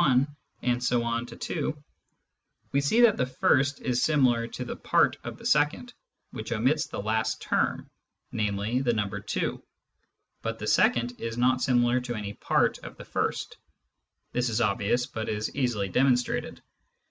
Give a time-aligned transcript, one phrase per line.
[0.00, 0.26] ■•
[0.78, 1.76] ■ 2,
[2.72, 5.92] we see that the first is similar to the part of the second
[6.30, 7.86] which omits the last term,
[8.32, 9.62] namely, the number 2,
[10.40, 13.58] but the second is not similar to any part of the first.
[14.32, 16.62] (This is obvious, but is easily demonstrated.)